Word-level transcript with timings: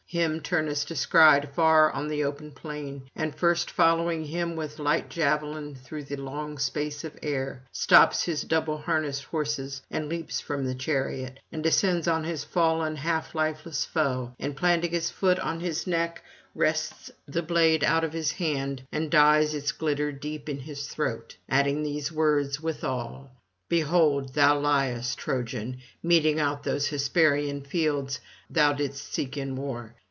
Him 0.07 0.41
Turnus 0.41 0.83
descried 0.83 1.53
far 1.55 1.89
on 1.89 2.09
the 2.09 2.25
open 2.25 2.51
plain, 2.51 3.09
and 3.15 3.33
first 3.33 3.71
following 3.71 4.25
him 4.25 4.57
with 4.57 4.77
light 4.77 5.09
javelin 5.09 5.73
through 5.73 6.05
long 6.09 6.57
space 6.57 7.05
of 7.05 7.17
air, 7.23 7.63
stops 7.71 8.23
his 8.23 8.41
double 8.43 8.79
harnessed 8.79 9.23
horses 9.23 9.81
and 9.89 10.09
leaps 10.09 10.41
from 10.41 10.65
the 10.65 10.75
chariot, 10.75 11.39
and 11.49 11.63
descends 11.63 12.09
on 12.09 12.25
his 12.25 12.43
fallen 12.43 12.97
half 12.97 13.33
lifeless 13.33 13.85
foe, 13.85 14.33
and, 14.37 14.57
planting 14.57 14.91
his 14.91 15.09
foot 15.09 15.39
on 15.39 15.61
his 15.61 15.87
neck, 15.87 16.21
wrests 16.53 17.09
the 17.25 17.41
blade 17.41 17.81
out 17.81 18.03
of 18.03 18.11
his 18.11 18.33
hand 18.33 18.83
and 18.91 19.09
dyes 19.11 19.53
its 19.53 19.71
glitter 19.71 20.11
deep 20.11 20.49
in 20.49 20.59
his 20.59 20.87
throat, 20.89 21.37
adding 21.47 21.83
these 21.83 22.11
words 22.11 22.59
withal: 22.59 23.31
'Behold, 23.69 24.33
thou 24.33 24.59
liest, 24.59 25.17
Trojan, 25.17 25.77
meting 26.03 26.37
out 26.37 26.63
those 26.63 26.89
Hesperian 26.89 27.61
fields 27.61 28.19
thou 28.49 28.73
didst 28.73 29.13
seek 29.13 29.37
in 29.37 29.55
war. 29.55 29.95